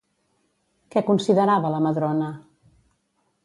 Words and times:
Què 0.95 1.03
considerava 1.11 1.73
la 1.77 1.85
Madrona? 1.89 2.33